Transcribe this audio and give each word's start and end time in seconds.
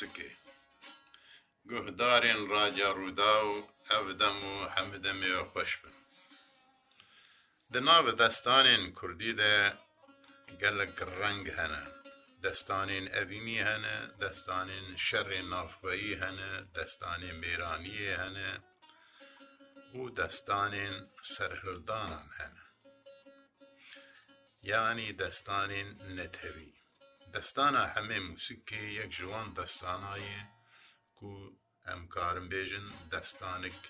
سکێ 0.00 0.30
گوهدارێن 1.70 2.40
ڕاجا 2.52 2.88
ڕوودا 2.98 3.34
و 3.50 3.52
ئەودەم 3.90 4.38
و 4.52 4.54
هەمدەمێ 4.74 5.32
خۆش 5.50 5.72
بن 5.82 5.96
دناو 7.72 8.06
دەستانێن 8.22 8.82
کوردی 8.98 9.32
دە 9.40 9.54
گەلک 10.62 10.96
ڕنگ 11.20 11.44
هەنە 11.58 11.84
دەستانێن 12.44 13.06
ئەبینی 13.14 13.60
هەنە 13.68 13.96
دەستانێن 14.22 14.86
شەڕێن 15.06 15.46
نافبەیی 15.54 16.14
هەنە 16.22 16.50
دەستانێن 16.76 17.36
بێرانیە 17.42 18.14
هەنە 18.22 18.50
و 19.96 20.02
دەستانێن 20.18 20.96
سەرهردانان 21.32 22.28
هەنە 22.38 22.64
یانی 24.70 25.08
دەستانێن 25.20 25.88
نەتەوی 26.16 26.70
دەستانە 27.34 27.84
هەمێ 27.94 28.18
موسیکێ 28.28 28.84
یەک 29.00 29.10
ژوان 29.18 29.48
دەستانایە 29.58 30.42
و 31.22 31.26
ئەمکارم 31.88 32.46
بێژن 32.52 32.86
دەستانێک 33.12 33.80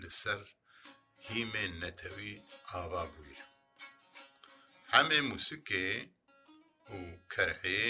لەسەر 0.00 0.40
هیمێ 1.28 1.64
نەتەوی 1.82 2.34
ئاوا 2.70 3.04
بووی 3.12 3.38
هەمێ 4.92 5.20
موسیکێ 5.30 5.86
و 6.96 6.98
کەرحێ 7.32 7.84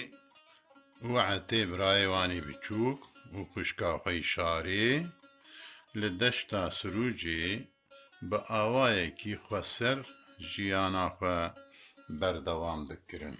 و 1.10 1.12
عەتێ 1.28 1.62
برایێوانی 1.70 2.40
بچووک 2.46 3.00
و 3.36 3.36
کوشکاخۆی 3.52 4.20
شارێ 4.34 4.88
لە 6.00 6.08
دەشتا 6.20 6.62
سروجێ 6.80 7.44
بە 8.28 8.38
ئاوایەکی 8.50 9.34
خوەسەر 9.44 9.98
ژیاناخە 10.52 11.40
بەردەوام 12.20 12.80
دەکردن 12.90 13.38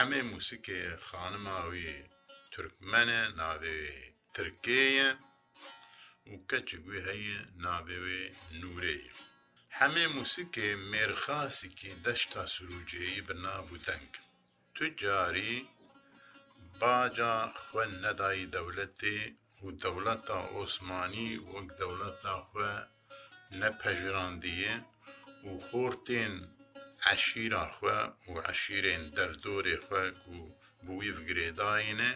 هەمێ 0.00 0.20
مووسکێ 0.30 0.82
خانماوی 1.06 1.90
تورکمەنە 2.52 3.20
ناوێ 3.40 3.82
ترکەیە 4.34 5.10
و 6.30 6.32
کەچ 6.50 6.68
گوێ 6.84 7.00
هەیە 7.08 7.38
نابێوێ 7.64 8.24
نورەیە 8.60 9.12
هەمێ 9.78 10.04
مووسکێ 10.16 10.68
مێرخاسیکی 10.90 11.90
دەشتا 12.04 12.42
سروجێی 12.54 13.24
بنابوو 13.28 13.82
دەنگ 13.86 14.12
تو 14.74 14.84
جاری 15.00 15.54
باجا 16.80 17.36
خوێ 17.62 17.86
نەدایی 18.04 18.50
دەولەتێ 18.54 19.18
و 19.62 19.66
دەوڵەتا 19.82 20.38
ئۆسمانی 20.54 21.30
وەک 21.50 21.68
دەوڵەتا 21.78 22.36
خوێ 22.48 22.74
نەپەژراندیە 23.60 24.74
و 25.46 25.50
خۆرتێن 25.66 26.34
عشیرا 27.06 27.64
خوێ 27.78 28.00
و 28.30 28.34
عشیرێن 28.50 29.04
دەردۆرێ 29.16 29.76
خوێک 29.86 30.16
و 30.34 30.38
بووی 30.86 31.12
بگرێداینە 31.16 32.10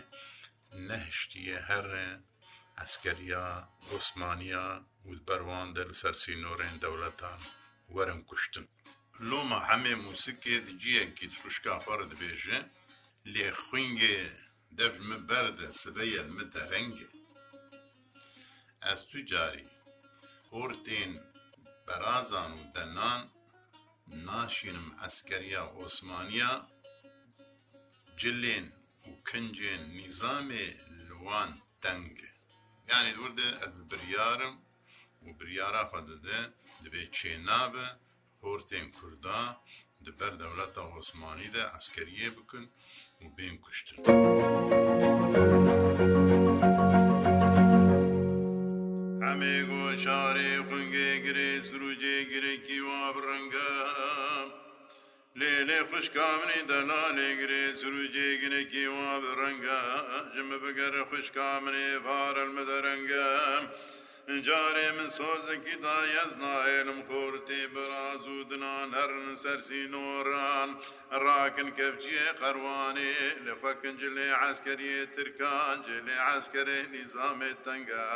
نەهشتیە 0.88 1.58
هەرێ 1.68 2.08
ئەسکەریا 2.78 3.48
عوسمانیا 3.90 4.70
و 5.06 5.08
بەروان 5.26 5.68
دە 5.76 5.82
لە 5.88 5.94
سەرسینۆڕێن 6.02 6.76
دەوڵەتان 6.82 7.40
وەرم 7.94 8.20
کوشتن 8.28 8.66
لۆمە 9.28 9.60
هەمێ 9.68 9.94
موسکێ 10.04 10.56
دجیەکی 10.68 11.26
تروشکا 11.34 11.74
فەر 11.84 12.00
دبێژە 12.10 12.58
لێ 13.34 13.48
خوینگێ 13.62 14.18
دەبمە 14.78 15.18
بەردە 15.28 15.68
سبەیەمە 15.82 16.44
دەرەنگێ 16.54 17.10
ئەس 18.84 19.00
تو 19.10 19.18
جاری 19.30 19.68
خورتین 20.48 21.12
بەرازان 21.86 22.52
و 22.58 22.62
دەنان 22.76 23.22
ناشێنم 24.26 24.88
ئەسکەریا 25.02 25.62
ئۆسمانیا 25.78 26.52
جلێن 28.20 28.66
و 29.08 29.10
کنجێن 29.28 29.82
نیزامێ 30.00 30.66
لوان 31.08 31.50
دەنگێ 31.84 32.30
یعنی 32.90 33.10
دووردە 33.16 33.48
ئەد 33.62 33.74
بریارم 33.90 34.54
و 35.24 35.26
بریارا 35.38 35.84
پەدەدە 35.92 36.40
دەبێ 36.82 37.02
چێنابە 37.16 37.86
خۆرتێن 38.40 38.86
کووردا 38.96 39.42
دەبەر 40.06 40.32
دەولەتە 40.40 40.82
ئۆسمانی 40.94 41.52
دە 41.54 41.62
ئەسکەریە 41.74 42.28
بکن 42.38 42.64
و 43.20 43.24
بێن 43.36 43.56
کوشتن. 43.64 43.96
خوشکامنی 55.90 56.60
دەنانێگرێ 56.72 57.64
سروجێگنێکی 57.80 58.86
وا 58.94 59.10
بڕەنگە 59.24 59.80
ژمە 60.34 60.56
بگەرە 60.64 61.02
خوشکامنێ 61.10 61.88
بارەمە 62.06 62.62
دەرەنگە. 62.70 63.30
جارێ 64.48 64.88
من 64.96 65.10
سۆزێکی 65.18 65.74
دایەز 65.84 66.30
نایێنم 66.44 67.00
قورتی 67.10 67.62
بڕاز 67.74 68.22
و 68.34 68.36
دنان 68.50 68.88
هەرن 68.98 69.28
سەرسی 69.42 69.82
نۆران 69.94 70.70
ڕاکن 71.24 71.68
کەفجیە 71.78 72.28
قەروانێ 72.40 73.16
لە 73.46 73.52
فەکنجلێ 73.62 74.28
عسکەریە 74.48 75.00
ترکان 75.14 75.76
جلێ 75.88 76.16
عسکەرێ 76.32 76.80
نیزامێ 76.94 77.52
تەنگە. 77.64 78.06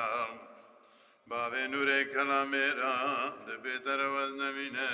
بابێ 1.30 1.64
نورێ 1.72 2.00
کەلامێرا 2.12 2.96
دەبێتەرە 3.46 4.08
وەز 4.14 4.30
نەبینە 4.42 4.90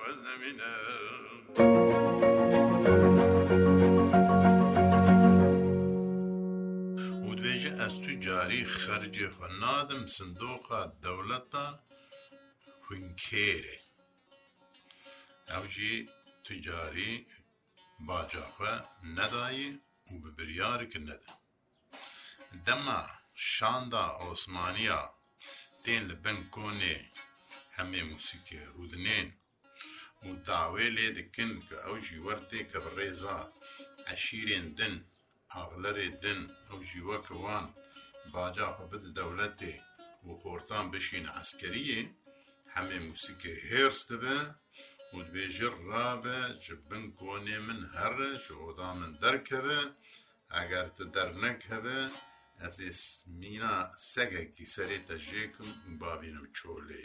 وەز 0.00 0.18
نەبینە. 0.26 0.72
ودبێژە 7.28 7.72
ئەستوی 7.80 8.16
جاری 8.26 8.62
خەرجێ 8.80 9.28
خۆ 9.36 9.46
نادم 9.62 10.02
سندۆقا 10.16 10.82
دەولەتە 11.04 11.66
خوینکێرێ. 12.82 13.76
ئەوجی 15.50 15.96
تجاری 16.46 17.14
باجاخە 18.06 18.74
نەدایی 19.16 19.68
و 20.12 20.14
بە 20.22 20.28
بریارکرد 20.36 21.04
نەدا. 21.10 21.34
دەما 22.66 23.00
شاندا 23.54 24.06
ئۆسمانیا 24.24 25.00
تێن 25.84 26.02
لە 26.10 26.14
بن 26.24 26.38
کۆنێ 26.54 26.98
هەمێ 27.76 28.02
موسیکێ 28.12 28.62
ڕوودنێن 28.74 29.28
و 30.24 30.26
داوێ 30.48 30.86
لێ 30.96 31.08
دکن 31.18 31.52
کە 31.66 31.76
ئەوژی 31.86 32.22
وەرتێ 32.26 32.60
کە 32.70 32.78
بڕێزا 32.84 33.38
عشیرێن 34.12 34.66
دن 34.78 34.94
ئاغلەرێ 35.54 36.08
دن 36.24 36.40
ئەوژی 36.68 37.02
وەکەوان 37.10 37.66
باجاقە 38.32 38.84
بد 38.92 39.04
دەولەتێ 39.18 39.74
و 40.24 40.26
خۆرتان 40.42 40.86
بشین 40.92 41.26
عسکەریە 41.40 42.00
هەمێ 42.74 42.98
موسیکێ 43.08 43.54
هێرس 43.70 44.00
دەبە 44.10 44.38
و 45.12 45.16
دبێژر 45.26 45.74
ڕابە 45.88 46.38
چ 46.62 46.66
بن 46.88 47.04
کۆنێ 47.18 47.58
من 47.66 47.80
هەرە 47.94 48.30
چ 48.44 48.46
ئۆدا 48.60 48.90
من 49.00 49.12
دەرکەوە 49.22 49.80
ئەگەر 50.56 50.86
تە 50.96 51.04
دەرنەک 51.14 51.60
هەبە 51.72 52.00
ez 52.68 52.78
ê 52.88 52.90
mîna 53.40 53.74
segekî 54.12 54.64
serê 54.74 54.98
te 55.06 55.16
jêkim 55.28 55.70
babînim 56.00 56.46
çolê 56.56 57.04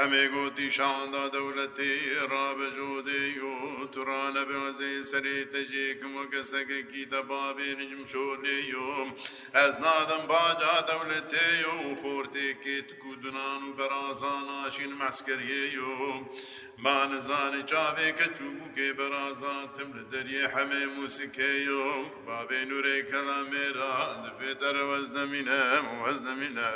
هەمێ 0.00 0.24
گوتی 0.34 0.66
شاندا 0.76 1.24
دەولەتی 1.34 1.94
ڕابەژودی 2.32 3.30
و 3.50 3.54
تورانە 3.94 4.42
بەزی 4.50 4.96
سەری 5.10 5.38
تەجێکم 5.52 6.12
و 6.16 6.28
کەسەکەکی 6.32 7.02
دەبابێ 7.12 7.68
نجم 7.80 8.02
شۆلێیۆم 8.12 9.08
ئەس 9.56 9.74
نادەم 9.84 10.22
باجا 10.32 10.76
دەولەتێ 10.90 11.50
و 11.74 11.78
خۆرتێکێت 12.02 12.88
کودنان 13.02 13.60
و 13.68 13.74
بەرازان 13.78 14.42
ناشین 14.50 14.92
مەسکەریەیۆم 15.02 16.22
مانزانی 16.84 17.62
چاوێکە 17.72 18.28
چووکێ 18.36 18.88
بەرازاتم 18.98 19.88
لە 19.96 20.02
دەریێ 20.12 20.44
هەمێ 20.56 20.82
موسیکەیۆم 20.96 22.04
بابێ 22.26 22.62
نورێ 22.70 22.98
کەلا 23.10 23.38
مێرا 23.50 23.96
دەبێتەرەوەز 24.24 25.06
نەمینە 25.16 25.62
وەز 26.02 26.18
نەمینە 26.28 26.68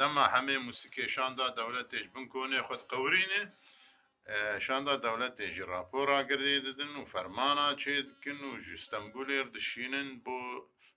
دەما 0.00 0.24
هەمێ 0.34 0.56
موسیکێشاندا 0.66 1.46
دەولەتێش 1.58 2.06
بنکو 2.14 2.35
کۆنێ 2.36 2.60
خۆت 2.68 2.82
قورینێ 2.92 3.42
شاندا 4.64 4.94
دەولەت 5.06 5.32
تێژی 5.38 5.64
راپۆڕاگرێ 5.72 6.54
دەدن 6.66 6.92
و 6.98 7.08
فەرمانە 7.12 7.68
چێدکن 7.82 8.38
و 8.48 8.50
ژستەمبولێر 8.66 9.46
دشینن 9.56 10.08
بۆ 10.24 10.38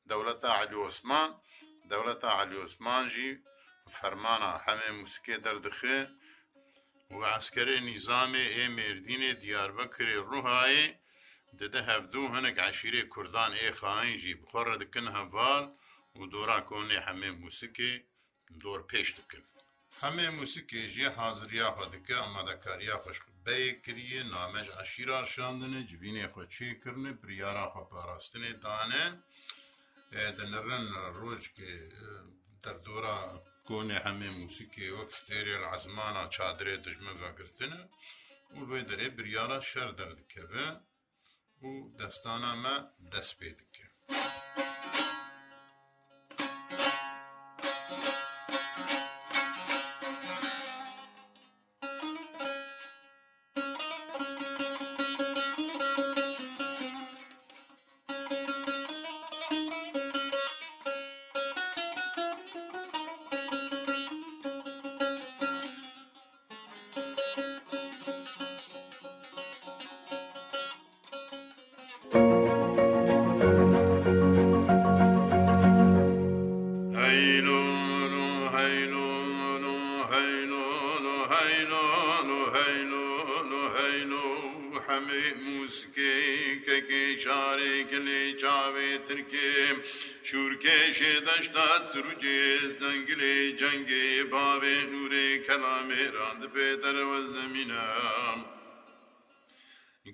دەولەتە 0.09 0.49
علیۆسمان 0.61 1.29
دەولەتە 1.91 2.29
علیۆسمانژی 2.41 3.31
فەرمانە 3.97 4.51
هەمێ 4.65 4.89
موسکێ 4.99 5.35
دەردخێ 5.45 5.99
و 7.15 7.19
ئاسکەرێ 7.29 7.77
نیزامێ 7.89 8.45
ئێ 8.55 8.65
مردینێ 8.77 9.31
دیاربەکرێ 9.41 10.17
ڕووهایێ 10.29 10.87
دەدە 11.59 11.81
هەفتوو 11.89 12.31
هەنێک 12.35 12.57
عشیرێ 12.67 13.03
کوردان 13.13 13.51
ئێ 13.61 13.69
خاینجی 13.79 14.33
بخۆڕە 14.41 14.75
دکن 14.81 15.07
هەڤال 15.15 15.65
و 16.17 16.21
دۆرا 16.33 16.59
کۆنێ 16.69 16.99
هەمێ 17.07 17.29
موسکێ 17.41 17.91
دۆر 18.63 18.79
پێش 18.91 19.09
دکن 19.17 19.43
hemê 20.03 20.27
musikê 20.39 20.81
jî 20.95 21.07
haziriya 21.17 21.67
xwe 21.75 21.85
dike 21.95 22.15
amadekariya 22.27 22.97
xweşbeyê 23.03 23.71
kiriye 23.83 24.21
namej 24.35 24.67
eşîran 24.83 25.25
şandine 25.33 25.81
civînê 25.91 26.25
xwe 26.33 26.43
çêkirine 26.55 27.11
biryara 27.23 27.65
xwe 27.71 27.83
parastinê 27.97 28.51
dane 28.65 29.03
dinirin 30.37 30.85
rojkê 31.21 31.71
derdora 32.63 33.17
konê 33.67 33.97
hemê 34.05 34.29
musikê 34.43 34.85
wek 34.97 35.09
stêrê 35.21 35.55
ezmana 35.75 36.23
çadrê 36.35 36.75
dijme 36.85 37.13
vegirtine 37.23 37.79
û 38.57 38.59
wê 38.71 38.79
derê 38.89 39.07
biryara 39.17 39.59
şer 39.71 39.89
derdikeve 39.97 40.65
û 41.67 41.69
destana 41.99 42.53
me 42.63 42.75
dest 43.11 43.33
pê 43.41 43.51
dike. 43.59 43.83
مجدات 91.49 91.85
سروجز 91.85 92.75
دنگلی 92.81 93.53
جنگ 93.59 93.89
باب 94.31 94.63
نور 94.91 95.37
کلام 95.47 95.89
راند 96.13 96.45
پیتر 96.53 96.95
و 97.09 97.21
زمینم 97.21 98.45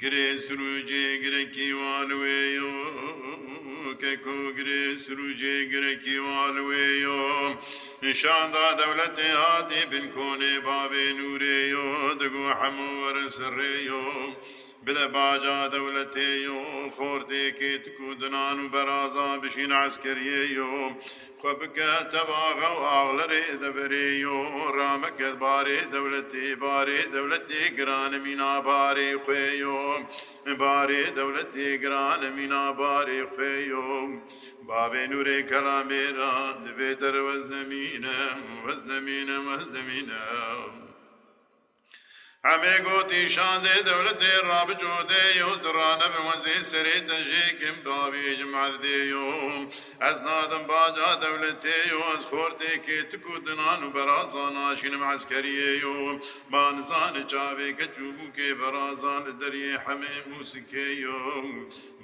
گره 0.02 0.38
سروجه 0.38 1.18
گره 1.18 1.46
کیوانوی 1.56 2.40
یو 2.56 2.72
کو 4.24 4.36
گره 4.58 4.98
سروجه 4.98 5.66
گره 5.72 5.96
کیوانوی 6.04 6.98
یو 7.04 7.20
نشاندا 8.04 8.66
دولت 8.80 9.20
هاتی 9.20 9.82
بن 9.92 10.08
کونه 10.16 10.60
باب 10.60 10.94
نور 11.20 11.44
یو 11.44 11.88
دگو 12.20 12.46
حمور 12.60 13.16
سر 13.38 13.58
یو 13.88 14.02
بده 14.86 15.08
باجا 15.08 15.68
دولتی 15.68 16.46
و 16.48 16.90
خورده 16.96 17.52
که 17.52 17.80
تکودنان 17.80 18.66
و 18.66 18.70
برازا 18.70 19.38
بشین 19.38 19.72
عسکریه 19.72 20.62
و 20.62 20.90
خو 21.42 21.48
بکه 21.48 21.96
تباغ 22.12 22.58
و 22.62 22.84
آغلره 22.86 23.56
دبری 23.56 24.24
و 24.24 24.72
رامکت 24.72 25.36
باری 25.42 25.82
دولتی 25.82 26.56
باری 26.56 27.06
دولتی 27.06 27.76
گران 27.78 28.18
مینا 28.18 28.62
باری 28.62 29.16
خوی 29.18 29.64
و 29.64 30.00
باری 30.60 31.12
دولتی 31.12 31.78
گران 31.80 32.30
مینا 32.34 32.72
باری 32.74 33.24
خوی 33.24 33.72
و 33.72 34.08
باب 34.68 34.96
نور 34.96 35.42
کلامی 35.42 36.06
را 36.18 36.52
دبیتر 36.52 37.22
وزنمینم 37.22 38.38
وزنمینم 38.68 39.48
وزنمینم 39.48 40.95
ئەمێ 42.50 42.76
گوتی 42.88 43.24
شاندێ 43.36 43.76
دەولەتێ 43.90 44.34
ڕابجودێ 44.50 45.26
و 45.50 45.52
درانە 45.64 46.08
بەوەزێ 46.14 46.58
سەرێ 46.72 46.98
دەژێکم 47.10 47.78
باوێژ 47.86 48.40
مردێوم 48.56 49.62
ئەس 50.04 50.18
نادم 50.28 50.64
باجا 50.72 51.12
دەولەتێ 51.24 51.80
و 51.98 52.00
ئەس 52.12 52.24
خۆرتێکێ 52.32 53.00
تکو 53.12 53.34
دنان 53.48 53.80
و 53.84 53.90
بەرازان 53.96 54.54
ناشینم 54.60 55.04
عسکەریەوم 55.14 56.16
بانزانە 56.52 57.24
چاوێکە 57.32 57.88
چوبووکێ 57.96 58.50
بەرازان 58.60 59.22
لە 59.28 59.34
دەریێ 59.42 59.74
حەمێ 59.86 60.16
موسکەوم 60.32 61.48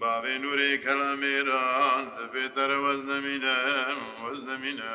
باوێ 0.02 0.36
نورێ 0.44 0.72
کەلامێران 0.86 2.04
دەبێتەرە 2.18 2.78
وەز 2.86 3.02
نەمینە 3.12 3.58
وەز 4.24 4.40
نەمینە. 4.50 4.92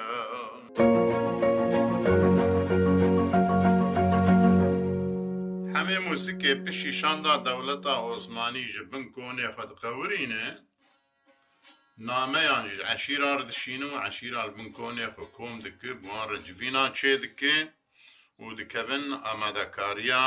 ئەمێ 5.86 6.00
موسیکێ 6.10 6.52
پشیشاندا 6.64 7.34
دەوڵەتە 7.46 7.94
ئۆزمانی 8.06 8.64
ji 8.74 8.80
bin 8.92 9.04
konê 9.16 9.44
xwe 9.54 9.64
diqewirîne 9.70 10.46
nameyan 12.08 12.64
ji 12.72 12.78
eşîrar 12.94 13.40
dişînin 13.48 13.92
û 13.96 14.08
eşîra 14.08 14.42
bin 14.56 14.68
konê 14.78 15.06
xwe 15.14 15.24
kom 15.36 15.54
dike 15.64 15.90
buwan 16.02 16.26
recivîna 16.34 16.84
çê 16.98 17.12
dike 17.22 17.56
û 18.42 18.44
dikevin 18.58 19.06
amedekariya 19.32 20.24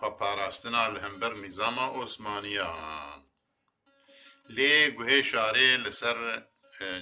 xweparastina 0.00 0.82
li 0.92 0.98
hember 1.04 1.32
nîzama 1.44 1.86
Osmaniya 2.00 2.70
lê 4.56 4.72
guhê 4.96 5.20
şarê 5.30 5.68
li 5.84 5.92
ser 6.00 6.18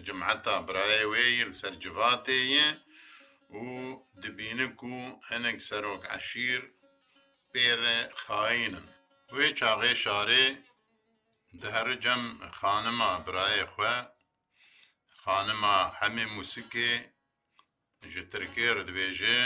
cumheta 0.06 0.56
birayê 0.66 1.04
wê 1.14 1.26
li 1.50 1.54
ser 1.61 1.72
civatê 1.84 2.38
ye 2.54 2.68
û 3.62 3.64
dibîne 4.22 4.66
ku 4.78 4.92
hinek 5.30 5.58
serok 5.68 6.02
eşîr 6.18 6.62
pêre 7.54 7.97
xaînin 8.25 8.87
wê 9.37 9.49
çaxê 9.59 9.92
şarê 10.04 10.44
dihericem 11.61 12.23
xanima 12.59 13.11
birayê 13.26 13.64
xwe 13.75 13.94
xanima 15.25 15.76
hemê 15.99 16.26
musikê 16.37 16.92
ji 18.12 18.23
tirkê 18.32 18.68
re 18.76 18.82
dibêje 18.88 19.37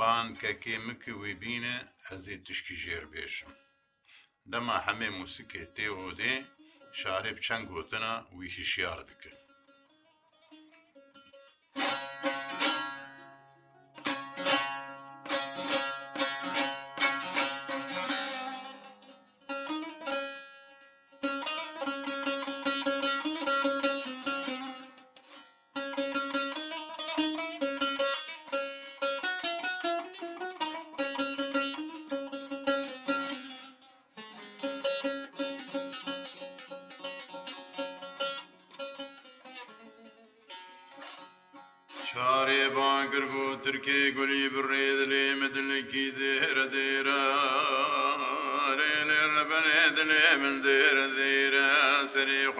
bankekê 0.00 0.74
min 0.86 0.96
ki 1.02 1.12
wê 1.22 1.32
bîne 1.42 1.76
ez 2.12 2.24
ê 2.34 2.36
tişkî 2.46 2.76
jêr 2.84 3.04
bêjim 3.14 3.50
dema 4.52 4.76
hemê 4.86 5.08
musikê 5.20 5.62
tê 5.76 5.86
odê 6.06 6.32
şarê 7.00 7.30
bi 7.36 7.40
çend 7.46 7.64
gotina 7.74 8.12
wî 8.36 8.46
hişyar 8.58 9.00
dikin 9.08 9.34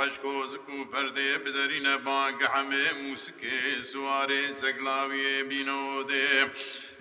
خەشکۆزک 0.00 0.66
و 0.74 0.78
پەردێ 0.92 1.30
بدەرینە 1.44 1.94
بانگە 2.06 2.48
هەمێ 2.56 2.86
موسکێ 3.02 3.58
سوارێ 3.92 4.44
سەگلاویێ 4.62 5.36
بینۆدێ 5.50 6.28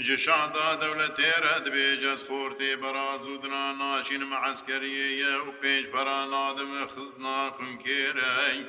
جشادا 0.07 0.69
دەولە 0.81 1.09
تێرە 1.19 1.55
دەبێ 1.65 1.89
جەز 2.03 2.21
خۆرتێ 2.29 2.71
بەراز 2.83 3.23
و 3.31 3.35
دنا 3.43 3.65
ناشین 3.81 4.23
مەعسکەریەیە 4.33 5.35
و 5.45 5.47
پێنج 5.61 5.83
پەرا 5.93 6.21
نادمە 6.33 6.83
خزنا 6.93 7.39
قونکێرەی. 7.57 8.59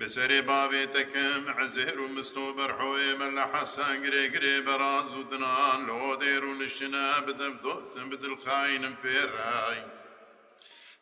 بسرێ 0.00 0.40
باوێتەکەم 0.48 1.44
عزێر 1.60 1.96
و 2.02 2.06
مستۆ 2.16 2.46
بەرحۆێمە 2.58 3.28
لە 3.36 3.44
حەسان 3.52 3.94
گرێگرێ 4.04 4.56
بەراز 4.66 5.08
و 5.18 5.22
دنان 5.32 5.78
لۆ 5.90 6.02
دێر 6.22 6.42
و 6.50 6.52
نشنە 6.62 7.08
بدەم 7.26 7.54
دۆستم 7.64 8.06
بدلخاینم 8.12 8.94
پێڕای. 9.02 9.80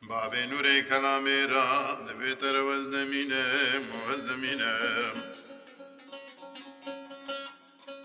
بابێ 0.09 0.43
نورەی 0.53 0.81
کەلامێرا 0.91 1.69
دەبێتەرەوە 2.07 2.77
دەمینە 2.95 3.45
موەز 3.91 4.21
دەمینە 4.29 4.73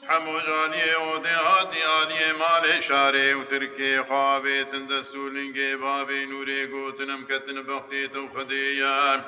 هەمووجانیێ 0.10 0.96
و 1.06 1.10
دێهاتی 1.25 1.82
عادیێ 1.94 2.30
مالێ 2.42 2.75
شارێ 2.90 3.28
و 3.38 3.42
ترکێ 3.52 3.92
خوابێتن 4.08 4.84
دەستولنگێ 4.92 5.72
بابێ 5.86 6.20
نورێ 6.34 6.62
گوتنم 6.74 7.22
کەتن 7.30 7.58
بەختێتە 7.68 8.20
و 8.24 8.32
خدەیان 8.36 9.20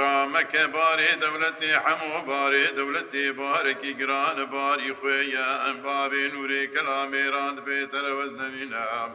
ڕامەکە 0.00 0.64
بارێ 0.76 1.12
دەولەتێ 1.22 1.72
هەموو 1.86 2.18
بارێ 2.30 2.66
دەولەتێ 2.78 3.24
بارێکی 3.40 3.92
گرانە 4.00 4.44
باری 4.54 4.96
خوێیان 4.98 5.76
بابێ 5.86 6.24
نورێ 6.34 6.62
کەلامێران 6.74 7.54
بێتەرەوەز 7.66 8.32
نەمینام. 8.40 9.12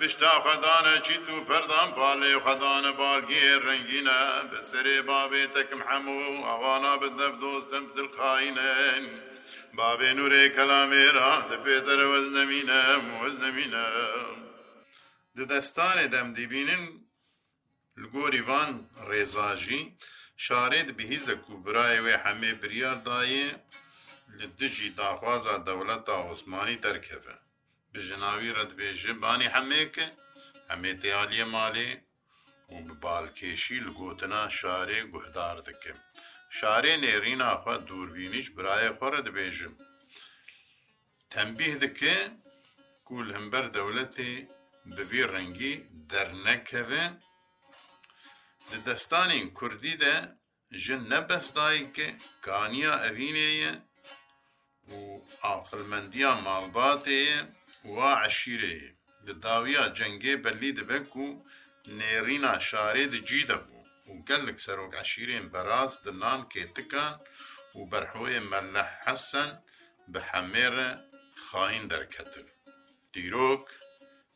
پشتا 0.00 0.34
خەدانە 0.44 0.94
چیت 1.06 1.26
و 1.36 1.44
پەردان 1.48 1.90
پالێ 1.98 2.32
و 2.36 2.40
خەدانە 2.46 2.90
بالگێ 3.00 3.46
ڕنگینە 3.66 4.20
بەسرێ 4.50 4.98
بابێتەکم 5.08 5.80
هەموو 5.88 6.44
ئەوانا 6.48 6.94
بدەب 7.02 7.34
دۆستم 7.42 7.84
دڵخینەن. 7.96 9.04
بابێ 9.78 10.10
نورێ 10.18 10.44
کەلامێرا 10.56 11.32
دەپێتەرەوە 11.50 12.20
نەمینە 12.36 12.82
وەز 13.20 13.34
نەمینە. 13.44 13.86
ددەستانێ 15.38 16.06
دەم 16.14 16.28
دیبینن 16.36 16.84
لگۆری 18.02 18.42
van 18.48 18.72
ڕێزاژی 19.08 19.82
شارێت 20.46 20.88
بهیزە 20.98 21.34
کوبرایەوێ 21.46 22.14
هەمێ 22.24 22.52
بریاردایە 22.60 23.48
li 24.40 24.46
dijî 24.60 24.88
daxwaza 25.02 25.56
dewleta 25.70 26.16
Osmanî 26.32 26.76
derkeve 26.86 27.36
bi 27.92 27.98
jinavî 28.08 28.50
redbêje 28.60 29.12
banî 29.22 29.48
hemêke 29.54 30.06
hemê 30.70 30.92
têaliye 31.02 31.46
malê 31.56 31.90
û 32.74 32.76
bi 32.86 32.94
balkêşî 33.06 33.78
li 33.86 33.92
gotina 34.00 34.42
şarê 34.58 35.00
guhdar 35.14 35.56
dikim. 35.68 35.96
Şarê 36.58 36.92
nêrîna 37.04 37.48
xwe 37.62 37.76
dûrbînîş 37.88 38.46
birayê 38.56 38.90
xwe 38.96 39.08
re 39.14 39.20
dibêjim. 39.26 39.74
Tembîh 41.32 41.74
dike 41.82 42.16
ku 43.06 43.14
li 43.26 43.32
hember 43.36 43.64
dewletê 43.78 44.30
bi 44.96 45.02
vî 45.12 45.22
rengî 45.34 45.74
dernekeve, 46.12 47.04
Di 48.70 48.78
destanên 48.90 49.46
Kurdî 49.58 49.94
de 50.00 50.14
ji 50.82 50.96
nebestdayî 51.12 51.84
ke 51.96 52.06
kaniya 52.46 52.94
evînê 53.10 53.50
ye 53.66 53.72
و 54.92 54.94
عقلمەندیە 55.52 56.32
ماڵباتێ 56.46 57.24
وا 57.94 58.10
عشیرێ 58.26 58.78
لە 59.26 59.32
داویە 59.44 59.84
جەنگێ 59.98 60.34
بەلی 60.44 60.72
دەبک 60.78 61.10
و 61.22 61.26
نێرینا 61.98 62.54
شارێ 62.68 63.04
دجی 63.14 63.42
دەبوو 63.50 63.82
و 64.10 64.12
گەلک 64.28 64.56
سەرۆک 64.64 64.92
عشیرێن 65.02 65.46
بەڕاست 65.52 65.98
دنان 66.06 66.40
کێتەکان 66.52 67.14
و 67.76 67.80
بەرحۆی 67.90 68.38
مەلە 68.50 68.84
حەسەن 69.02 69.50
بە 70.12 70.20
حەمێرە 70.30 70.90
خاین 71.46 71.84
دەرکەتن 71.92 72.46
دیرۆک 73.12 73.66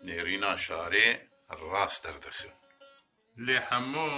نێرینا 0.06 0.54
شارێ 0.66 1.08
ڕاست 1.72 2.00
دەردەخن 2.06 2.54
لێ 3.46 3.58
هەموو 3.68 4.16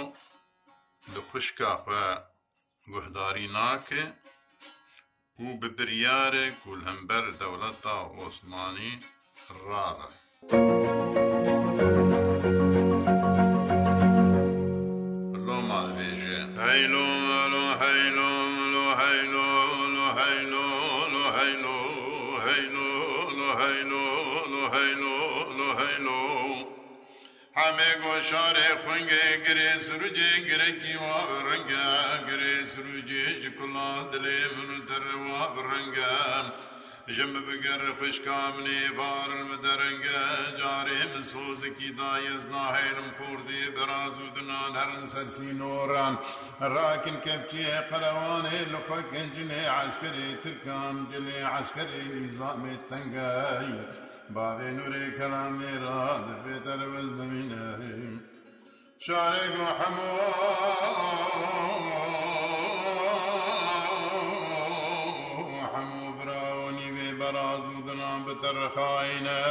لە 1.13 1.19
خوشکاخوا 1.29 2.07
گوهداری 2.93 3.47
ناکە 3.57 4.03
û 5.45 5.47
bi 5.61 5.67
biryarê 5.77 6.47
kulhember 6.63 7.23
dewleta 7.41 7.97
Osmanî 8.25 8.91
rada. 9.67 10.09
Loma 15.47 15.81
dibêje 15.87 16.41
Heylo 16.65 17.07
heylo 17.81 18.31
heylo 19.01 19.47
heylo 20.19 20.19
heylo 20.19 20.65
heylo 21.37 21.77
heylo 22.45 22.87
heylo 23.57 24.63
heylo 24.73 25.67
heylo 25.79 26.40
همه 27.55 27.89
گوشار 28.03 28.57
خونگه 28.83 29.23
گره 29.47 29.83
سروجه 29.83 30.39
گره 30.49 30.71
کیوا 30.83 31.19
رنگه 31.47 31.87
گره 32.27 32.53
سروجه 32.73 33.25
چکلا 33.41 33.91
دلی 34.11 34.39
منو 34.55 34.79
تروا 34.89 35.45
رنگه 35.69 36.13
جم 37.15 37.33
بگر 37.33 37.81
خوش 37.99 38.19
کامنی 38.21 38.81
بار 38.97 39.29
المدرنگ 39.37 40.03
جاری 40.59 40.99
من 41.15 41.23
سوز 41.23 41.61
کی 41.77 41.91
دایز 41.99 42.43
ناهیرم 42.51 43.09
کوردی 43.19 43.61
برازو 43.75 44.25
دنان 44.35 44.75
هرن 44.79 45.05
سرسی 45.11 45.53
نوران 45.53 46.19
راکن 46.61 47.15
کبچی 47.25 47.63
قروان 47.91 48.45
لقا 48.71 49.01
کنجنی 49.11 49.63
عسکری 49.81 50.29
ترکان 50.43 50.95
جنی 51.11 51.39
عسکری 51.59 52.03
نظام 52.25 52.61
تنگای 52.89 53.69
بابێ 54.35 54.69
نورێ 54.79 55.05
کەلامێ 55.17 55.73
ڕادبێتەر 55.83 56.79
بەز 56.91 57.09
دەمینە 57.17 57.67
شارێک 59.05 59.53
و 59.61 59.65
هەموو 59.79 60.97
هەموو 65.73 66.09
براونی 66.17 66.89
بێ 66.95 67.09
بەراز 67.19 67.63
و 67.69 67.79
دنام 67.87 68.19
بتەرخاینە. 68.27 69.41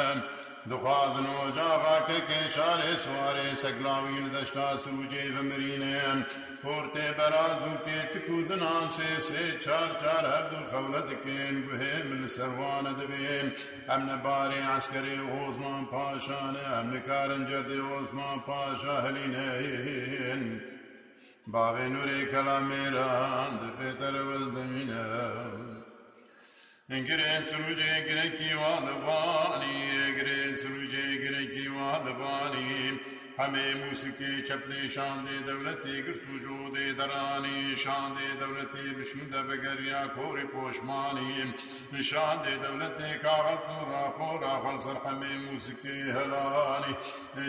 دخوازن 0.69 1.27
و 1.33 1.37
جاغاکە 1.57 2.19
کێشارێ 2.31 2.93
سوارێ 3.05 3.49
سەگلاوین 3.63 4.27
دەشتا 4.35 4.69
سوجێ 4.85 5.27
بمرینێن 5.35 6.19
پۆرتێ 6.63 7.07
بەراز 7.19 7.57
و 7.71 7.73
تێتک 7.85 8.27
و 8.35 8.37
دناسێ 8.51 9.13
سێ 9.29 9.45
چار 9.65 9.91
چار 10.03 10.25
هەردوو 10.35 10.69
خەولە 10.71 11.03
دکەین 11.11 11.57
گوهێ 11.67 11.97
من 12.09 12.23
سەروانە 12.37 12.93
دەبێن 13.01 13.47
ئەم 13.89 14.03
نەبارێ 14.11 14.61
عسکەرێ 14.77 15.19
هۆزمان 15.33 15.83
پاشانە 15.95 16.65
ئەم 16.75 16.87
نکارن 16.95 17.43
جەردێ 17.51 17.81
هۆزمان 17.91 18.39
پاشا 18.49 18.97
هەلینەهێن 19.07 20.43
باوێ 21.53 21.87
نورێ 21.95 22.21
کەلامێران 22.33 23.53
دەپێتەرەوەز 23.63 24.45
دەمینە 24.57 25.03
گرێ 27.09 27.33
سروجێ 27.51 27.93
گرێکی 28.09 28.53
وا 28.61 28.75
لەبانی 28.89 29.89
گرێ 30.17 30.43
سروجێ 30.63 31.07
گرێکی 31.25 31.67
وا 31.77 31.93
لەبانیم 32.07 32.97
هەمێ 33.41 33.69
موسیکی 33.83 34.35
چەپلی 34.49 34.85
شاندێ 34.95 35.37
دەولەتی 35.49 35.97
گرت 36.07 36.23
و 36.31 36.35
جودێ 36.45 36.89
دەرانی 36.99 37.61
شاندێ 37.85 38.29
دەولەتی 38.43 38.87
بشمدە 38.99 39.41
بەگەریا 39.49 40.03
کۆری 40.17 40.47
پۆشمانیم 40.55 41.51
شاندێ 42.11 42.55
دەولەتی 42.65 43.13
کاغەت 43.25 43.63
و 43.73 43.77
راپۆرا 43.93 44.55
فەلسەر 44.65 44.97
هەمێ 45.07 45.35
موسیکی 45.47 45.99
هەلانی 46.17 46.95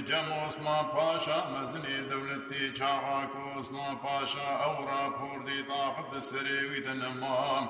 جەم 0.09 0.27
عوسمان 0.39 0.85
پاشا 0.95 1.39
مەزنێ 1.53 1.97
دەولەتی 2.11 2.63
چاغا 2.79 3.19
کۆسمان 3.35 3.95
پاشا 4.03 4.49
ئەو 4.63 4.75
راپۆردی 4.91 5.59
تاقت 5.71 6.11
سرێوی 6.29 6.79
دەنەمام. 6.85 7.65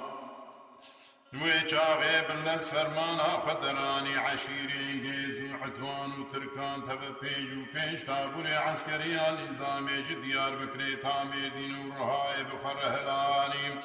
وی 1.40 1.54
چاوێ 1.72 2.18
بلە 2.30 2.58
فەرمانە 2.72 3.32
قەدەرانی 3.46 4.16
عەشیری 4.28 4.86
گێزی 5.04 5.50
عتوان 5.66 6.12
و 6.20 6.28
ترکان 6.32 6.80
تەبە 6.88 7.10
پێنج 7.22 7.50
و 7.60 7.70
پێنج 7.74 8.00
تابونێ 8.10 8.58
عسکەریان 8.72 9.36
نیزامێژی 9.42 10.16
دیار 10.24 10.54
بکرێ 10.62 10.92
تا 11.04 11.16
مێردین 11.30 11.74
و 11.82 11.86
ڕهای 11.98 12.40
بخەرە 12.50 12.88
هەلانیم 12.96 13.76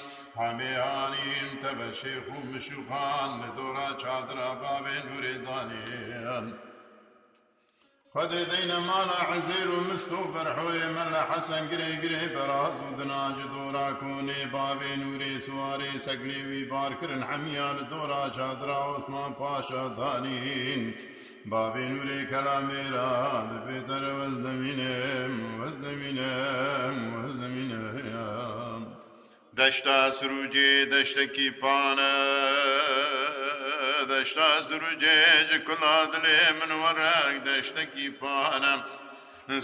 هەمێهانیم 0.43 1.49
تەبە 1.63 1.89
شێخ 2.01 2.27
و 2.35 2.37
مشوخان 2.53 3.31
لە 3.43 3.49
دۆرا 3.57 3.89
چادرا 4.03 4.51
باوێن 4.63 5.05
نورێدانیان. 5.13 6.47
وديدين 8.17 8.69
مالا 8.77 9.23
عزير 9.29 9.69
ومستو 9.77 10.33
برحوي 10.33 10.79
ملا 10.93 11.23
حسن 11.31 11.69
قري 11.69 11.93
قري 12.03 12.29
براز 12.35 12.73
ودنا 12.93 13.37
جدورا 13.39 13.91
كوني 13.93 14.45
بابي 14.53 14.97
نوري 14.97 15.39
سواري 15.41 15.91
سقلي 15.99 16.47
وي 16.49 16.65
باركرن 16.65 17.25
حميا 17.25 17.73
لدورا 17.73 18.33
شادرا 18.37 18.77
عثمان 18.95 19.33
باشا 19.41 19.89
دانين 19.89 20.97
بابي 21.45 21.89
نوري 21.89 22.25
كلامي 22.25 22.89
راد 22.93 23.67
بيتر 23.67 24.03
وزدمينم 24.21 25.61
وزدمينم 25.61 27.25
وزدمينم 27.25 28.85
دشتا 29.55 30.11
سروجي 30.11 30.85
دشتكي 30.85 31.51
بانم 31.51 33.26
هێشتا 34.27 34.51
زروجێج 34.71 35.51
کولادلێ 35.69 36.43
من 36.59 36.71
وەرەک 36.83 37.37
دەشتێکی 37.47 38.07
پانە. 38.21 38.75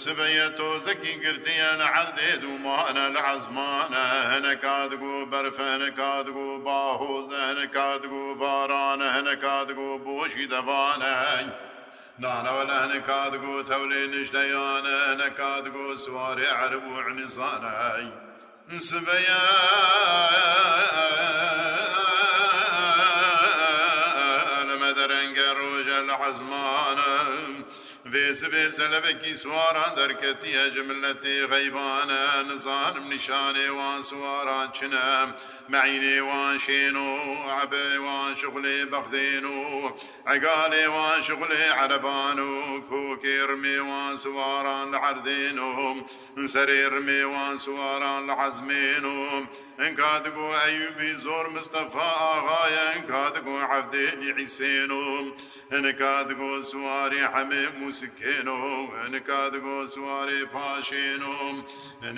سبەیە 0.04 0.46
تۆزەکی 0.58 1.14
گردیان 1.24 1.80
عردێت 1.94 2.42
و 2.50 2.54
مانە 2.66 3.06
لە 3.14 3.20
عزمانە 3.32 4.04
هەنەکاتگو 4.32 5.14
بەرفەنەکاتگو 5.32 6.50
باهۆزە 6.66 7.40
هەنەکاتگو 7.50 8.24
بارانە 8.42 9.08
هەنەکاتگو 9.16 9.90
بۆشی 10.04 10.46
دەوانەنگ. 10.52 11.48
نانەوەلە 12.24 12.74
هەنەکاتگو 12.84 13.54
تەولێ 13.70 14.02
نیشتەیانە 14.14 14.96
هەنەکاتگو 15.10 15.86
سوارێ 16.04 16.48
عرب 16.60 16.84
و 16.88 16.94
عنیزانەی. 17.06 18.06
سبەیە 18.88 19.40
لە 26.12 26.18
عەزمانە 26.24 27.14
بێز 28.12 28.40
بێزە 28.52 28.86
لەبێکی 28.94 29.34
سوواران 29.42 29.92
دەرکەتیە 30.00 30.64
جملەتی 30.74 31.38
غەیبانە 31.52 32.22
نزانم 32.50 33.06
نیشانێوان 33.12 34.00
سوواران 34.10 34.68
چنە 34.78 35.10
مەعینێوان 35.72 36.56
شێن 36.64 36.96
و 37.06 37.08
عبێوان 37.62 38.32
شغلێ 38.40 38.78
بەخدێن 38.92 39.44
و 39.56 39.60
ئەگالێوان 40.30 41.18
شغلێ 41.28 41.64
عەربان 41.80 42.38
و 42.50 42.52
کۆکێڕمێوان 42.90 44.14
سوواران 44.24 44.86
لە 44.94 44.98
عردێن 45.08 45.58
و 45.72 45.72
سەرێڕمێوان 46.54 47.56
سوواران 47.64 48.22
لە 48.28 48.34
حەزمێن 48.40 49.04
و 49.16 49.18
ئەنکاتگو 49.82 50.48
ئەیوبی 50.60 51.12
زۆر 51.24 51.46
مستەفا 51.56 52.12
ئاغاە 52.30 52.82
ئەنکاتگو 52.92 53.56
عەفدێنی 53.70 54.30
عیسێن 54.38 54.90
و 55.00 55.04
نکا 55.80 56.16
دگۆ 56.28 56.62
سواری 56.70 57.20
حەمێ 57.34 57.64
موسکێنۆم 57.80 58.86
نکا 59.12 59.42
دگۆ 59.54 59.68
سواری 59.94 60.42
پاشێنۆم 60.54 61.56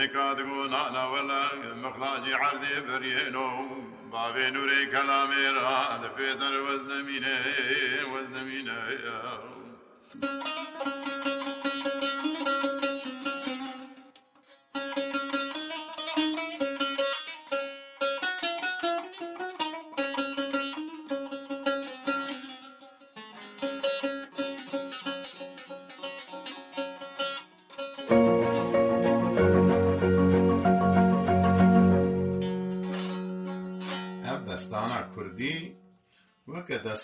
نکا 0.01 0.29
دگۆ 0.39 0.53
ناناوەلە 0.75 1.43
مەخلاجی 1.83 2.33
عردێ 2.43 2.75
بەریێنۆم 2.89 3.69
بابێ 4.13 4.47
نورەی 4.55 4.87
کەلامێرا 4.95 5.77
دەپێتەر 6.03 6.55
وەز 6.67 6.83
نەمینە 6.91 7.39
وەز 8.13 8.29
نەمینە. 8.37 8.81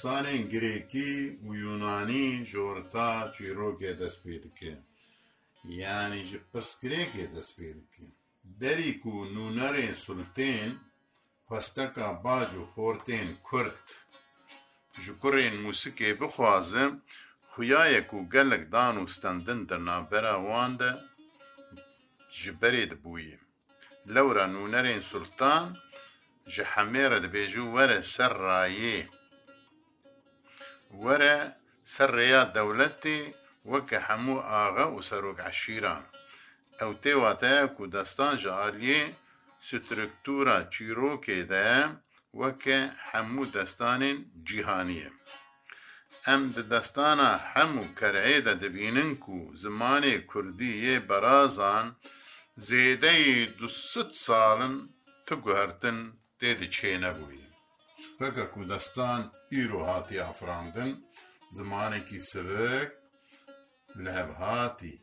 داستانên 0.03 0.43
گرێکی 0.53 1.13
و 1.47 1.49
یوونانی 1.63 2.27
ژۆرتا 2.51 3.11
چیرۆکێ 3.37 3.93
دەست 4.01 4.19
پێ 4.25 4.37
دکێ 4.45 4.75
یانی 5.81 6.23
ji 6.31 6.39
pirsgirêkê 6.51 7.25
dest 7.35 7.53
pê 7.59 7.69
dike 7.79 8.07
derîk 8.63 9.01
û 9.13 9.15
nûnerên 9.37 9.95
sultên 10.05 10.69
xwesteka 11.49 12.09
bac 12.25 12.51
û 12.63 12.63
fortên 12.75 13.29
kurd 13.49 13.81
ji 15.05 15.13
kurên 15.23 15.55
mûsikê 15.65 16.11
bixwazim 16.21 16.91
xuyayek 17.53 18.09
û 18.17 18.19
gelek 18.35 18.65
dan 18.75 18.95
û 19.03 19.05
stendin 19.15 19.61
dernavbera 19.71 20.37
wan 20.49 20.73
de 20.81 20.91
ji 22.39 22.51
berê 22.61 22.85
dibûye 22.91 23.39
lewra 24.15 24.47
nûnerên 24.57 25.01
sultan 25.11 25.65
ji 26.55 26.63
hemêre 26.73 27.19
dibêje 27.25 27.65
were 27.75 27.99
ser 28.13 28.33
rayê 28.51 29.01
وەرە 31.05 31.37
سەر 31.93 32.11
ڕێیا 32.19 32.43
دەوڵەتی 32.57 33.21
وەکە 33.73 33.99
هەموو 34.09 34.45
ئاغا 34.51 34.87
و 34.91 34.99
سەرۆک 35.09 35.39
عشیران 35.51 36.03
ئەو 36.81 36.91
تێواتەیە 37.03 37.65
و 37.83 37.85
دەستان 37.97 38.33
ژعالیێ 38.43 39.03
سترکتورا 39.67 40.59
چیرۆکێدایە 40.75 41.83
وەکە 42.41 42.79
هەموو 43.11 43.51
دەستانین 43.57 44.19
جیهانیە 44.49 45.11
ئەم 46.27 46.43
دەستانە 46.73 47.31
هەموو 47.53 47.93
کەرعێدە 47.99 48.55
دەبینن 48.63 49.11
و 49.37 49.39
زمانێ 49.63 50.15
کوردیە 50.31 50.97
بەرازان 51.09 51.87
زێدەی 52.69 53.27
دو 53.59 53.67
ساڵن 54.27 54.75
تگوهرتن 55.27 55.99
تێدی 56.39 56.69
چێ 56.77 56.95
نەبووی 57.05 57.50
پێکە 58.21 58.47
کوردستان 58.55 59.21
ئیرۆ 59.53 59.81
هاتی 59.91 60.17
ئافراندن 60.25 60.91
زمانێکی 61.57 62.19
سوک 62.33 62.91
لە 64.03 64.11
هەبهاتی 64.19 64.97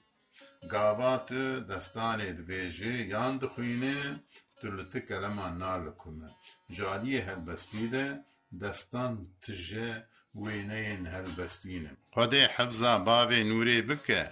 گاوات 0.73 1.27
دەستانێ 1.69 2.29
دبێژێ 2.37 2.95
یان 3.13 3.33
دخوینێ 3.41 3.99
تلتە 4.59 4.99
کەلەمان 5.09 5.53
نالکومە 5.63 6.29
جالیە 6.77 7.21
هەلبەستی 7.29 7.85
دە 7.95 8.05
دەستان 8.61 9.13
تژە 9.43 9.91
وێنەیەن 10.41 11.03
هەلبەستینە 11.13 11.91
خودێ 12.15 12.43
حەفزا 12.55 12.93
باوێ 13.07 13.41
نورێ 13.51 13.79
بکە 13.89 14.23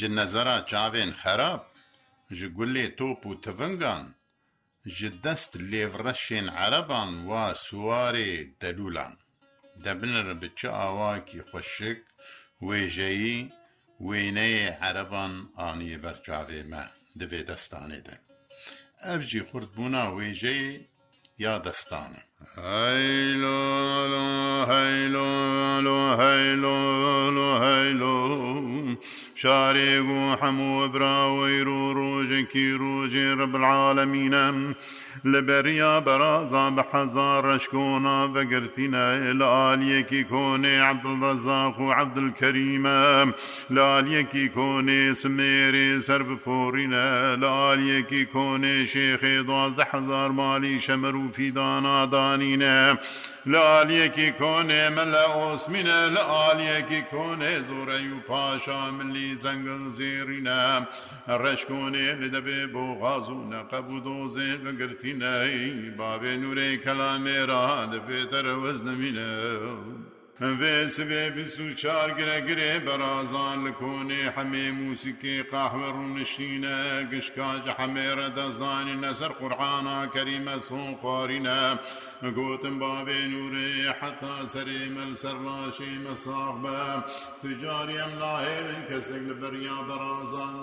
ji 0.00 0.06
nezera 0.18 0.56
çavên 0.70 1.10
xerab 1.22 1.62
ji 2.38 2.46
gulê 2.56 2.86
top 2.98 3.20
û 3.30 3.32
tivingan 3.44 4.04
ji 4.96 5.08
dest 5.24 5.52
lêvreşên 5.70 6.46
ereban 6.66 7.10
wa 7.28 7.44
siwarê 7.64 8.30
delûlan 8.60 9.12
debinir 9.84 10.28
bi 10.42 10.48
çi 10.58 10.68
awakî 10.86 11.40
xweşik 11.50 12.00
wêjeyî 12.66 13.36
wêneyê 14.06 14.66
ereban 14.90 15.32
aniye 15.68 15.98
ber 16.04 16.16
çavê 16.26 16.62
me 16.70 16.82
divê 17.20 17.40
destanê 17.50 18.00
de 18.08 18.14
ev 19.12 19.20
jî 19.30 19.40
xurt 19.50 19.68
bûna 19.76 20.04
wêjeyê 20.16 20.68
ya 21.44 21.54
destan 21.64 22.12
e 22.20 22.22
هەیلۆ 22.64 23.60
هەیلۆ 24.70 25.98
هەیلۆ 26.22 27.48
هەیلۆ 27.64 28.16
شارێک 29.42 30.06
و 30.16 30.20
هەموو 30.40 30.80
براوەی 30.94 31.60
و 31.68 31.82
ڕۆژێکی 31.98 32.66
ڕۆژێ 32.82 33.26
ڕبلعاالەمینەم 33.40 34.56
لە 35.32 35.40
بەریا 35.48 35.94
بەرازا 36.06 36.64
بە 36.76 36.82
حەزا 36.92 37.32
ڕشکۆنا 37.46 38.18
بەگرتینە 38.34 39.06
لە 39.40 39.46
ئالیەکی 39.56 40.22
کۆنێ 40.32 40.76
عبدڵڕزاق 40.90 41.76
و 41.84 41.88
عبدکەریمە 42.00 43.02
لە 43.74 43.82
ئالیەکی 43.90 44.46
کۆنێ 44.56 45.02
سمێری 45.22 45.90
سەر 46.06 46.22
بپۆڕینە 46.28 47.08
لە 47.42 47.48
ئالیەکی 47.60 48.22
کۆنێ 48.34 48.76
شێخێ 48.92 49.34
دوازدە 49.48 49.84
حزار 49.92 50.30
مالی 50.40 50.74
شەمەروفیدانادا 50.86 52.27
زانینە 52.28 52.78
لە 53.52 53.60
عالیەکی 53.72 54.30
کۆنێ 54.40 54.84
مە 54.96 55.04
لە 55.14 55.24
ئۆسمینە 55.38 56.00
لە 56.16 56.22
عالیەکی 56.38 57.02
کۆنێ 57.12 57.54
زۆرە 57.68 57.98
و 58.16 58.18
پاشا 58.30 58.82
ملی 58.98 59.28
زەنگل 59.42 59.84
زێرینە 59.98 60.60
ڕشکۆنێ 61.42 62.08
لە 62.20 62.28
دەبێ 62.34 62.60
بۆ 62.72 62.84
غاز 63.00 63.24
و 63.32 63.44
نەقەبوو 63.52 64.04
دۆزێ 64.06 64.50
بەگرتینەی 64.64 65.54
بابێ 65.98 66.34
نورەی 66.42 66.80
کەلامێرا 66.84 67.66
دەبێتەرە 67.94 68.54
وەز 68.62 68.78
دەمینە. 68.86 69.32
هەێ 70.44 70.76
سبێ 70.96 71.24
بیست 71.36 71.58
و 71.64 71.66
چار 71.82 72.08
گرەگرێ 72.18 72.72
بەرازان 72.86 73.58
لە 73.66 73.72
کۆنێ 73.80 74.24
حەمێ 74.36 74.66
موسیکێ 74.80 75.36
قاحوە 75.52 75.88
ڕوونشینە 75.96 76.76
گشکاج 77.12 77.64
حەمێرە 77.78 78.28
دەزانی 78.38 78.96
نەسەر 79.04 79.32
قورعانا 79.40 80.00
کەریمە 80.14 80.56
سۆن 80.68 80.90
خوارینە 81.00 81.60
گوتم 82.36 82.76
بابێ 82.82 83.20
نورێ 83.34 83.72
حتا 84.00 84.36
سەرێ 84.52 84.82
مەل 84.96 85.12
سەرلاشێ 85.22 85.92
مەساغ 86.06 86.54
بە 86.64 86.78
تجاری 87.42 88.00
ئەم 88.02 88.12
ناهێنن 88.22 88.80
کەسێک 88.88 89.22
لە 89.30 89.34
بەریا 89.40 89.78
بەرازان. 89.88 90.56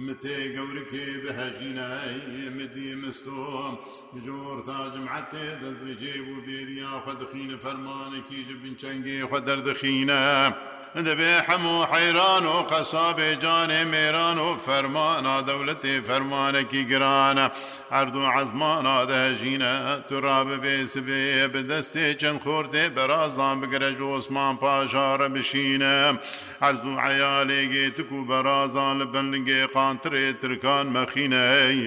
متي 0.00 0.58
قوركي 0.58 1.18
بهجيناي 1.22 2.50
مدي 2.50 2.96
مستوم 2.96 3.76
بجور 4.12 4.60
تاج 4.62 5.00
معتي 5.00 5.54
دز 5.60 5.74
بجيب 5.84 6.28
وبيريا 6.28 6.86
خد 7.06 7.26
خين 7.32 7.58
فرمانك 7.58 8.24
يجب 8.32 8.62
بن 8.62 8.76
شنقي 8.78 9.28
خدر 9.34 9.58
دخينه 9.58 10.54
دەبێ 11.08 11.34
هەموو 11.48 11.78
حەیران 11.92 12.44
و 12.52 12.56
قەسابێ 12.70 13.30
جانێ 13.42 13.82
مێران 13.92 14.38
و 14.46 14.48
فەرمانە 14.66 15.34
دەولەتی 15.48 15.96
فەرمانێکی 16.06 16.82
گرانە 16.90 17.46
هەردوو 17.94 18.26
عزمانە 18.36 18.96
دەهژینە 19.10 19.74
توڕاببێ 20.08 20.76
سبێ 20.94 21.22
بدەستێ 21.54 22.06
چەند 22.20 22.38
خوردێ 22.44 22.84
بەرازان 22.96 23.56
بگرەژ 23.62 23.98
عوسمان 24.10 24.54
پاشارە 24.62 25.28
بشینە 25.34 25.96
هەرزوو 26.64 27.00
عیالێگێ 27.06 27.86
تک 27.96 28.10
و 28.16 28.20
بەرازان 28.30 28.94
لە 29.00 29.06
بنگێ 29.12 29.62
قانترێ 29.74 30.26
ترکان 30.40 30.86
مەخینەی. 30.94 31.80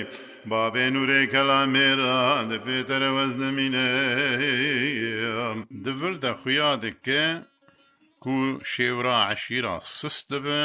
بابێ 0.50 0.86
نورێ 0.96 1.22
کەلا 1.34 1.62
مێرە 1.74 2.22
دەپێتەرە 2.52 3.10
وەز 3.18 3.34
نەمینە 3.44 3.88
دبر 5.86 6.14
دە 6.24 6.32
خویا 6.42 6.72
دکە 6.84 7.26
کو 8.24 8.36
شێورا 8.74 9.16
عشیرا 9.32 9.76
سست 10.00 10.24
دەبێ 10.34 10.64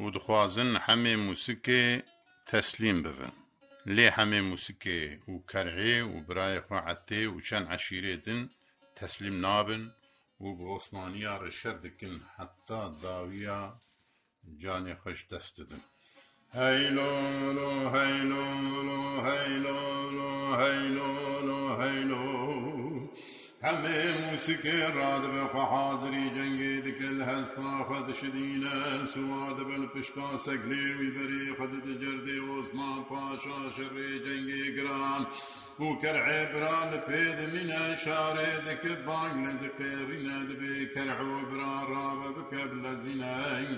و 0.00 0.04
دخوازن 0.16 0.70
هەمێ 0.86 1.14
موسکێ 1.26 1.82
تەسلیم 2.50 2.98
ببن 3.06 3.34
لێ 3.96 4.06
هەمێ 4.18 4.40
موسکێ 4.50 5.00
و 5.30 5.34
کەرهێ 5.50 5.96
و 6.12 6.14
برایە 6.26 6.60
خوعەتێ 6.66 7.22
و 7.30 7.36
چەند 7.46 7.66
عشیرێتن 7.74 8.40
تەسلیم 8.98 9.36
نابن 9.44 9.82
و 10.42 10.44
بە 10.56 10.64
عوسمانیا 10.72 11.34
ڕشەر 11.42 11.76
دکن 11.84 12.14
حتا 12.36 12.82
داویە 13.02 13.60
جانێ 14.62 14.94
خۆش 15.02 15.20
دەست 15.32 15.56
دن 15.68 15.82
هەیلۆ 16.58 17.12
هەیلۆ 17.94 18.44
هەی 19.26 19.43
همه 23.64 24.28
موسیقی 24.30 24.70
را 24.94 25.18
دبه 25.18 25.40
خواه 25.52 25.68
حاضری 25.68 26.30
جنگی 26.30 26.80
دکل 26.80 27.22
هست 27.22 27.52
پا 27.52 27.84
خود 27.84 28.14
شدین 28.14 28.64
سوار 29.06 29.52
دبل 29.52 29.86
پشتا 29.86 30.38
سکلی 30.38 30.94
وی 31.00 31.10
بری 31.10 31.54
خود 31.58 31.70
دجرد 31.70 32.28
عثمان 32.58 33.04
پاشا 33.08 33.70
شر 33.76 34.18
جنگی 34.26 34.76
گران 34.76 35.26
بوو 35.78 35.98
کەر 36.02 36.16
عێبرا 36.28 36.78
لە 36.92 36.98
پێدەمینە 37.08 37.82
شارێ 38.04 38.52
دەکە 38.66 38.92
بانگ 39.06 39.36
لە 39.48 39.52
دەپێڕینە 39.62 40.36
دەبێ 40.50 40.76
کەرعۆبرا 40.94 41.74
ڕاوە 41.92 42.28
بکە 42.36 42.62
لە 42.84 42.92
زینەنگ 43.04 43.70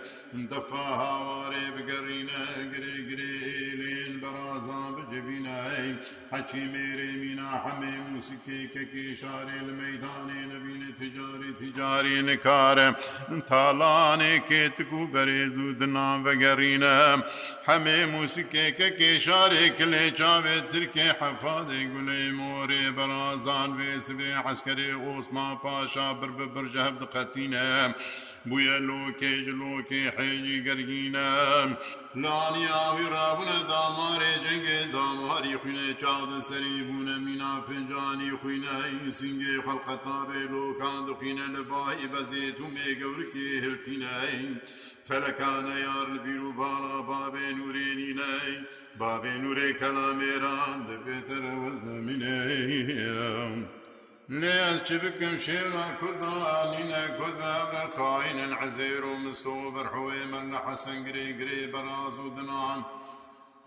دەفا 0.52 0.88
هاوارێ 1.02 1.66
بگەڕینە 1.76 2.42
گرێ 2.72 2.96
گرێ 3.10 3.38
لێن 3.80 4.12
بەڕازا 4.22 4.82
بجبینەنگ 4.96 5.94
حەچی 6.32 6.64
مێرێ 6.72 7.12
مینا 7.22 7.50
هەمێ 7.66 7.94
موسیکێ 8.12 8.60
کەکێ 8.74 9.06
شارێ 9.20 9.58
لە 9.68 9.72
مەدانێ 9.80 10.40
نەبینە 10.52 10.90
تجاری 11.00 11.52
تجاری 11.60 12.16
نکارە 12.28 12.88
تاڵانێکێ 13.48 14.62
تکو 14.76 15.02
بەرێز 15.12 15.54
و 15.64 15.66
دنام 15.80 16.18
بەگەڕینە 16.26 16.94
هەمێ 17.68 18.00
موسیکێ 18.14 18.66
کەکێ 18.80 19.12
شارێک 19.26 19.78
لێ 19.92 20.04
چاوێ 20.20 20.56
ترکێ 20.70 21.08
حەفادێک 21.20 21.84
گولەی 21.94 22.28
مۆرێ 22.38 22.84
بەرازان 22.96 23.70
وێ 23.78 23.92
سبێ 24.06 24.30
عسکەری 24.50 24.90
ئۆسما 25.06 25.48
پاشا 25.62 26.08
بر 26.20 26.30
بە 26.38 26.46
برژەب 26.54 26.94
دقەتینە 27.02 27.68
بویە 28.48 28.76
لۆکێژ 28.88 29.46
لۆکێ 29.60 30.02
حێجی 30.16 30.58
گەرگینە 30.66 31.28
لانیاوی 32.22 33.06
رابوونە 33.14 33.58
دامارێ 33.72 34.34
جەنگێ 34.44 34.80
داماری 34.94 35.54
خوینێ 35.62 35.90
چاودە 36.02 36.38
سەری 36.48 36.76
بوونە 36.88 37.16
مینا 37.26 37.54
فنجانی 37.66 38.32
خوینە 38.40 38.74
هەی 38.84 38.98
سنگێ 39.20 39.54
خەڵقەتابێ 39.66 40.42
لۆکان 40.54 41.00
دخینە 41.08 41.46
لە 41.54 41.62
باهی 41.70 42.06
بەزێت 42.12 42.58
و 42.64 42.66
مێگەورکی 42.74 43.48
هلتینە 43.64 44.16
فەلەکانە 45.08 45.76
یار 45.88 46.06
لە 46.14 46.18
بیر 46.24 46.40
و 46.46 46.50
باڵا 46.58 46.96
بابێ 47.10 47.48
نورێنی 47.58 48.10
نەی 48.20 48.54
بابێ 49.00 49.34
نورێ 49.44 49.68
کەلامێران 49.80 50.78
دەبێتەرە 50.88 51.54
وەزدە 51.62 51.96
منێ 52.06 52.38
لێیان 54.40 54.78
چ 54.86 54.88
بکەم 55.04 55.36
شێوە 55.46 55.84
کوردانینە 56.00 57.04
کوردابرە 57.18 57.84
قاینن 57.98 58.52
عزێر 58.62 59.02
و 59.10 59.12
مستۆ 59.24 59.60
بەرحوێ 59.74 60.20
من 60.32 60.44
لە 60.52 60.58
حەسەنگری 60.66 61.26
گرێ 61.38 61.60
بەراز 61.72 62.14
و 62.24 62.26
دنان 62.36 62.80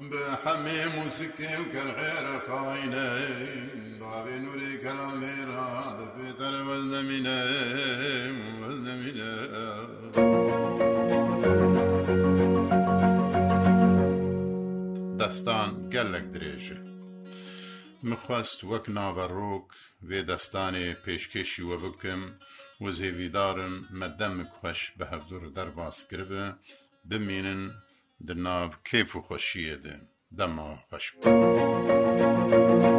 بە 0.10 0.24
حەمێ 0.44 0.82
موسیکێ 0.98 1.54
و 1.62 1.66
کەلغێرە 1.74 2.36
قاینە 2.50 3.08
بابێ 4.00 4.36
نورێ 4.46 4.74
کەلامێرا 4.84 5.68
دەبێتەرە 6.00 6.62
وەزدە 6.70 7.02
منە 7.10 7.40
وەزدە 8.62 8.94
منە 9.02 9.32
دەستان 15.30 15.70
گەلێک 15.94 16.26
درێژێ 16.34 16.78
مخواست 18.10 18.60
وەک 18.72 18.86
ناوەڕۆک 18.98 19.68
وێ 20.10 20.20
دەستانێ 20.30 20.88
پێشکەشی 21.04 21.68
وە 21.70 21.78
بکەم 21.84 22.22
و 22.82 22.86
زێویدارم 22.98 23.74
مەدەمک 24.00 24.50
خوۆش 24.58 24.82
بە 24.98 25.06
هەفتور 25.14 25.44
دەرباسکربە 25.56 26.46
بمێنن 27.10 27.64
دناب 28.28 28.72
کێف 28.90 29.10
و 29.16 29.22
خۆشیەدە 29.28 29.96
دەما 30.38 30.70
خۆش. 30.88 31.06
Thank 31.20 32.86
you. 32.88 32.99